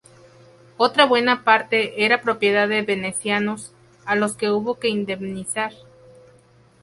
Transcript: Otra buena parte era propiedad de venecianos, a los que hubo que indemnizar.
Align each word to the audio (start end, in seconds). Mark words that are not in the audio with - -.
Otra 0.77 1.05
buena 1.05 1.43
parte 1.43 2.03
era 2.03 2.21
propiedad 2.23 2.67
de 2.67 2.81
venecianos, 2.81 3.71
a 4.03 4.15
los 4.15 4.33
que 4.35 4.49
hubo 4.49 4.79
que 4.79 4.87
indemnizar. 4.89 5.73